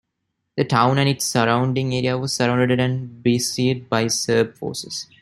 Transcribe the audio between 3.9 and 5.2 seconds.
Serb forces.